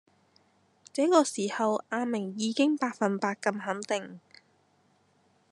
[0.93, 4.19] 這個時候阿明已經百份百咁肯定